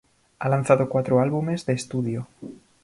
[0.39, 2.27] Ha lanzado cuatro álbumes de estudio.